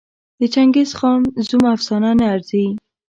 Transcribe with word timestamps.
د 0.39 0.41
چنګېزخان 0.53 1.21
زوم 1.47 1.63
افسانه 1.75 2.09
نه 2.19 2.25
ارزي. 2.35 2.65